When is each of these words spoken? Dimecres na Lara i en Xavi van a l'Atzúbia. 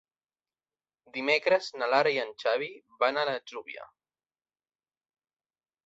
Dimecres 1.17 1.67
na 1.81 1.91
Lara 1.95 2.15
i 2.17 2.19
en 2.23 2.33
Xavi 2.45 2.73
van 3.05 3.21
a 3.25 3.29
l'Atzúbia. 3.31 3.89